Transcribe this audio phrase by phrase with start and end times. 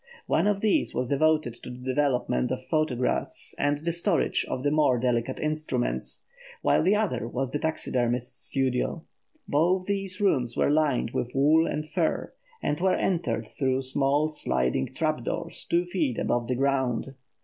[0.25, 4.71] One of these was devoted to the development of photographs and the storage of the
[4.71, 6.25] more delicate instruments,
[6.63, 9.05] while the other was the taxidermist's studio.
[9.47, 12.33] Both these rooms were lined with wool and fur,
[12.63, 17.13] and were entered through small sliding trap doors two feet above the ground.